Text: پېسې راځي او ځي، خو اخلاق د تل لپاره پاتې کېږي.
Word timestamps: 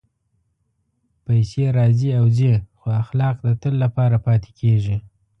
پېسې 1.25 1.65
راځي 1.77 2.09
او 2.19 2.25
ځي، 2.37 2.51
خو 2.79 2.87
اخلاق 3.01 3.35
د 3.47 3.49
تل 3.61 3.73
لپاره 3.83 4.17
پاتې 4.25 4.51
کېږي. 4.59 4.97